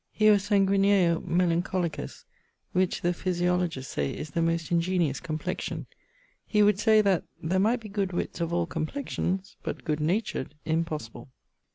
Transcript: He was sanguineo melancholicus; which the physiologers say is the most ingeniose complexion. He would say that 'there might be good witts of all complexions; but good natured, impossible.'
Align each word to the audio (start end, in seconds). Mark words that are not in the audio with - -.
He 0.11 0.31
was 0.31 0.41
sanguineo 0.49 1.21
melancholicus; 1.27 2.23
which 2.71 3.01
the 3.01 3.09
physiologers 3.13 3.85
say 3.85 4.09
is 4.11 4.31
the 4.31 4.41
most 4.41 4.71
ingeniose 4.71 5.21
complexion. 5.21 5.85
He 6.47 6.63
would 6.63 6.79
say 6.79 7.03
that 7.03 7.23
'there 7.39 7.59
might 7.59 7.81
be 7.81 7.87
good 7.89 8.11
witts 8.11 8.41
of 8.41 8.51
all 8.51 8.65
complexions; 8.65 9.57
but 9.61 9.83
good 9.83 9.99
natured, 9.99 10.55
impossible.' 10.65 11.29